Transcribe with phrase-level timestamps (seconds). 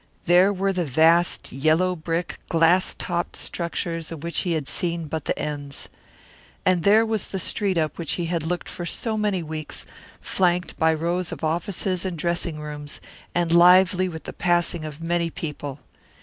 [0.25, 5.25] There were the vast yellow brick, glass topped structures of which he had seen but
[5.25, 5.89] the ends.
[6.65, 9.85] And there was the street up which he had looked for so many weeks,
[10.19, 12.99] flanked by rows of offices and dressing rooms,
[13.35, 15.79] and lively with the passing of many people.